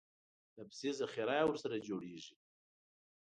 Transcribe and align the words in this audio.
لفظي 0.59 0.89
ذخیره 0.99 1.33
یې 1.39 1.43
ورسره 1.47 1.83
جوړېږي. 1.87 2.35